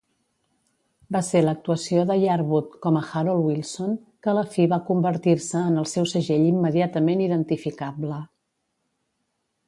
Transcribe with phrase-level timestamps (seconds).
[1.15, 3.93] Va ser l'actuació de Yarwood com a Harold Wilson
[4.27, 8.17] que a la fi va convertir-se en el seu segell immediatament identificable.